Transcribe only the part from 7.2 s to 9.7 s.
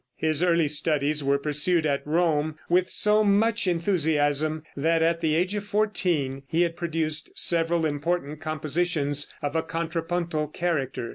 several important compositions of a